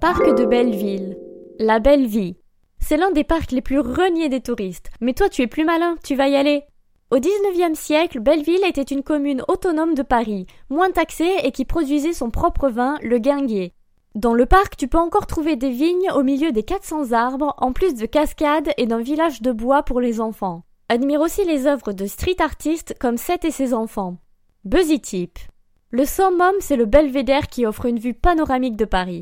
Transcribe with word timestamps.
Parc 0.00 0.34
de 0.34 0.46
Belleville. 0.46 1.18
La 1.58 1.78
belle. 1.78 2.08
C'est 2.78 2.96
l'un 2.96 3.10
des 3.10 3.22
parcs 3.22 3.52
les 3.52 3.60
plus 3.60 3.80
reniés 3.80 4.30
des 4.30 4.40
touristes. 4.40 4.88
Mais 5.02 5.12
toi, 5.12 5.28
tu 5.28 5.42
es 5.42 5.46
plus 5.46 5.66
malin, 5.66 5.96
tu 6.02 6.16
vas 6.16 6.26
y 6.28 6.36
aller. 6.36 6.62
Au 7.10 7.18
XIXe 7.18 7.78
siècle, 7.78 8.18
Belleville 8.18 8.64
était 8.66 8.80
une 8.80 9.02
commune 9.02 9.42
autonome 9.46 9.92
de 9.92 10.02
Paris, 10.02 10.46
moins 10.70 10.90
taxée 10.90 11.34
et 11.44 11.52
qui 11.52 11.66
produisait 11.66 12.14
son 12.14 12.30
propre 12.30 12.70
vin, 12.70 12.96
le 13.02 13.18
guinguet. 13.18 13.74
Dans 14.14 14.32
le 14.32 14.46
parc, 14.46 14.78
tu 14.78 14.88
peux 14.88 14.96
encore 14.96 15.26
trouver 15.26 15.56
des 15.56 15.70
vignes 15.70 16.10
au 16.14 16.22
milieu 16.22 16.50
des 16.50 16.62
400 16.62 17.12
arbres, 17.12 17.54
en 17.58 17.74
plus 17.74 17.92
de 17.94 18.06
cascades 18.06 18.70
et 18.78 18.86
d'un 18.86 19.02
village 19.02 19.42
de 19.42 19.52
bois 19.52 19.82
pour 19.82 20.00
les 20.00 20.22
enfants. 20.22 20.62
Admire 20.88 21.20
aussi 21.20 21.44
les 21.44 21.66
œuvres 21.66 21.92
de 21.92 22.06
street 22.06 22.40
artistes 22.40 22.96
comme 22.98 23.18
Seth 23.18 23.44
et 23.44 23.50
ses 23.50 23.74
enfants. 23.74 24.16
Buzzy 24.64 24.98
Tip. 25.00 25.38
Le 25.90 26.06
summum, 26.06 26.54
c'est 26.60 26.76
le 26.76 26.86
belvédère 26.86 27.48
qui 27.48 27.66
offre 27.66 27.84
une 27.84 27.98
vue 27.98 28.14
panoramique 28.14 28.76
de 28.76 28.86
Paris. 28.86 29.18